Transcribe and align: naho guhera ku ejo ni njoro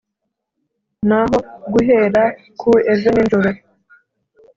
naho 1.07 1.37
guhera 1.71 2.23
ku 2.59 2.71
ejo 2.91 3.07
ni 3.11 3.23
njoro 3.25 3.51